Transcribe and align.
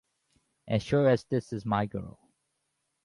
As 0.67 0.81
sure 0.81 1.07
as 1.07 1.25
this 1.25 1.53
is 1.53 1.63
my 1.63 1.85
girl! 1.85 2.17